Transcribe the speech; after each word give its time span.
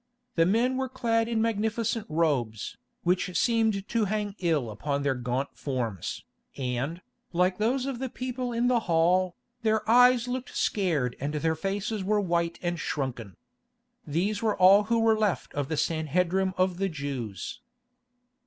The 0.33 0.47
men 0.47 0.77
were 0.77 0.89
clad 0.89 1.27
in 1.27 1.43
magnificent 1.43 2.07
robes, 2.09 2.75
which 3.03 3.37
seemed 3.37 3.87
to 3.87 4.05
hang 4.05 4.33
ill 4.39 4.71
upon 4.71 5.03
their 5.03 5.13
gaunt 5.13 5.55
forms, 5.55 6.25
and, 6.57 7.03
like 7.33 7.59
those 7.59 7.85
of 7.85 7.99
the 7.99 8.09
people 8.09 8.51
in 8.51 8.67
the 8.67 8.79
hall, 8.89 9.35
their 9.61 9.87
eyes 9.87 10.27
looked 10.27 10.57
scared 10.57 11.15
and 11.19 11.35
their 11.35 11.53
faces 11.53 12.03
were 12.03 12.19
white 12.19 12.57
and 12.63 12.79
shrunken. 12.79 13.35
These 14.07 14.41
were 14.41 14.57
all 14.57 14.85
who 14.85 14.97
were 14.99 15.15
left 15.19 15.53
of 15.53 15.69
the 15.69 15.77
Sanhedrim 15.77 16.55
of 16.57 16.77
the 16.77 16.89
Jews. 16.89 17.59